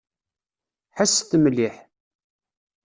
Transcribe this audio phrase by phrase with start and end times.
[0.97, 1.75] Ḥesset mliḥ.